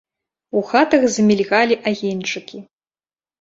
У 0.61 0.61
хатах 0.69 1.05
замільгалі 1.15 1.77
агеньчыкі. 1.93 2.57